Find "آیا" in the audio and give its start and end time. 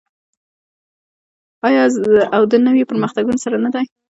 1.67-1.83